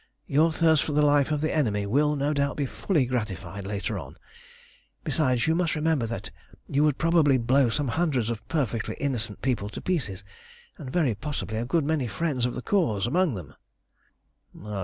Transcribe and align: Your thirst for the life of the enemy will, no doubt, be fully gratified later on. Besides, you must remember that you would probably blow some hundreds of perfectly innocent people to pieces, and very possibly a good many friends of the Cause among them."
Your 0.25 0.51
thirst 0.51 0.83
for 0.83 0.93
the 0.93 1.03
life 1.03 1.31
of 1.31 1.41
the 1.41 1.55
enemy 1.55 1.85
will, 1.85 2.15
no 2.15 2.33
doubt, 2.33 2.57
be 2.57 2.65
fully 2.65 3.05
gratified 3.05 3.67
later 3.67 3.99
on. 3.99 4.15
Besides, 5.03 5.45
you 5.45 5.53
must 5.53 5.75
remember 5.75 6.07
that 6.07 6.31
you 6.67 6.83
would 6.83 6.97
probably 6.97 7.37
blow 7.37 7.69
some 7.69 7.89
hundreds 7.89 8.31
of 8.31 8.47
perfectly 8.47 8.95
innocent 8.95 9.43
people 9.43 9.69
to 9.69 9.79
pieces, 9.79 10.23
and 10.79 10.89
very 10.91 11.13
possibly 11.13 11.57
a 11.57 11.65
good 11.65 11.85
many 11.85 12.07
friends 12.07 12.47
of 12.47 12.55
the 12.55 12.63
Cause 12.63 13.05
among 13.05 13.35
them." 13.35 13.53